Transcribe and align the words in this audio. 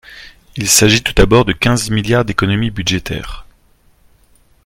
Il 0.55 0.67
s’agit 0.67 1.03
tout 1.03 1.13
d’abord 1.13 1.45
de 1.45 1.53
quinze 1.53 1.91
milliards 1.91 2.25
d’économies 2.25 2.71
budgétaires. 2.71 3.45